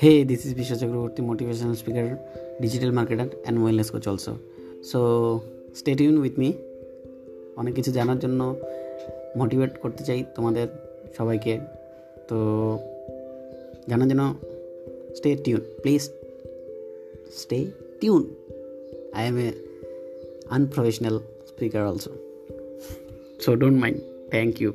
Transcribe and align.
Hey, 0.00 0.22
this 0.22 0.46
is 0.46 0.54
Vishwa 0.54 0.76
Chakraborty, 0.80 1.22
motivational 1.28 1.76
speaker, 1.76 2.20
digital 2.60 2.90
marketer, 2.92 3.24
and 3.44 3.58
wellness 3.58 3.90
coach 3.90 4.06
also. 4.06 4.38
So, 4.80 5.42
stay 5.72 5.94
tuned 6.00 6.20
with 6.26 6.36
me. 6.42 6.50
অনেক 7.60 7.72
কিছু 7.78 7.90
জানার 7.98 8.18
জন্য 8.24 8.40
motivate 9.40 9.72
করতে 9.82 10.02
চাই 10.08 10.20
তোমাদের 10.36 10.66
সবাইকে 11.18 11.52
তো 12.28 12.38
জানার 13.90 14.08
জন্য 14.10 14.24
stay 15.18 15.30
tune 15.44 15.62
please 15.82 16.02
stay 17.40 17.58
tune 18.00 18.22
I 19.18 19.22
am 19.30 19.36
a 19.46 19.48
unprofessional 20.56 21.16
speaker 21.50 21.82
also 21.90 22.12
so 23.44 23.50
don't 23.62 23.78
mind 23.82 23.98
thank 24.32 24.52
you 24.62 24.70